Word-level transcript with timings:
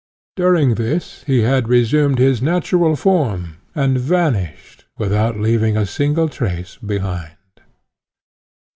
During 0.35 0.73
this, 0.81 1.23
he 1.27 1.41
had 1.41 1.67
resumed 1.69 2.17
his 2.17 2.41
natural 2.41 2.95
form, 2.95 3.57
and 3.75 3.99
vanished 3.99 4.85
without 4.97 5.39
leaving 5.39 5.77
a 5.77 5.85
single 5.85 6.27
trace 6.27 6.75
behind. 6.77 7.37